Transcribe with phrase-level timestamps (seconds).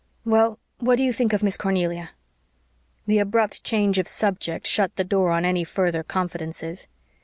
[0.25, 2.09] Well, what do you think of Miss Cornelia?"
[3.05, 6.87] The abrupt change of subject shut the door on any further confidences.